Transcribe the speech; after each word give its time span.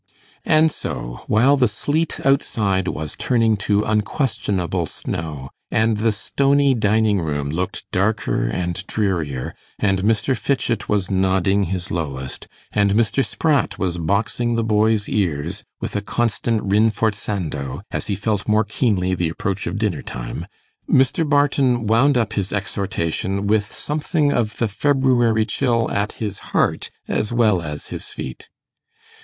And 0.47 0.71
so, 0.71 1.21
while 1.27 1.57
the 1.57 1.67
sleet 1.67 2.19
outside 2.25 2.87
was 2.87 3.15
turning 3.15 3.55
to 3.57 3.83
unquestionable 3.83 4.87
snow, 4.87 5.51
and 5.69 5.97
the 5.97 6.11
stony 6.11 6.73
dining 6.73 7.21
room 7.21 7.51
looked 7.51 7.85
darker 7.91 8.47
and 8.47 8.83
drearier, 8.87 9.53
and 9.77 10.01
Mr. 10.01 10.35
Fitchett 10.35 10.89
was 10.89 11.11
nodding 11.11 11.65
his 11.65 11.91
lowest, 11.91 12.47
and 12.71 12.95
Mr. 12.95 13.23
Spratt 13.23 13.77
was 13.77 13.99
boxing 13.99 14.55
the 14.55 14.63
boys' 14.63 15.07
ears 15.07 15.63
with 15.79 15.95
a 15.95 16.01
constant 16.01 16.63
rinforzando, 16.67 17.83
as 17.91 18.07
he 18.07 18.15
felt 18.15 18.47
more 18.47 18.63
keenly 18.63 19.13
the 19.13 19.29
approach 19.29 19.67
of 19.67 19.77
dinner 19.77 20.01
time, 20.01 20.47
Mr. 20.89 21.29
Barton 21.29 21.85
wound 21.85 22.17
up 22.17 22.33
his 22.33 22.51
exhortation 22.51 23.45
with 23.45 23.65
something 23.65 24.33
of 24.33 24.57
the 24.57 24.67
February 24.67 25.45
chill 25.45 25.91
at 25.91 26.13
his 26.13 26.39
heart 26.57 26.89
as 27.07 27.31
well 27.31 27.61
as 27.61 27.89
his 27.89 28.07
feet. 28.07 28.49